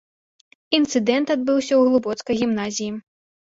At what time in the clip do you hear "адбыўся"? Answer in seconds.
1.35-1.73